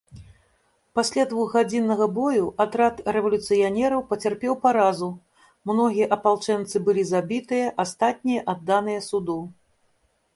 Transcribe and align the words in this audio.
Пасля 0.99 1.23
двухгадзіннага 1.31 2.05
бою 2.15 2.45
атрад 2.63 2.95
рэвалюцыянераў 3.17 4.01
пацярпеў 4.13 4.57
паразу, 4.63 5.09
многія 5.73 6.07
апалчэнцы 6.17 6.75
былі 6.89 7.03
забітыя, 7.13 7.67
астатнія 7.85 8.41
адданыя 8.55 9.05
суду. 9.11 9.37